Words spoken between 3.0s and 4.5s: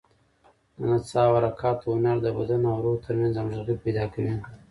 تر منځ همغږي پیدا کوي.